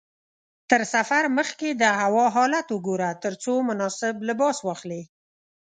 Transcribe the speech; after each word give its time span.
تر 0.69 0.81
سفر 0.93 1.23
مخکې 1.37 1.69
د 1.81 1.83
هوا 1.99 2.25
حالت 2.35 2.67
وګوره 2.71 3.09
ترڅو 3.23 3.53
مناسب 3.69 4.15
لباس 4.27 4.57
واخلې. 4.63 5.01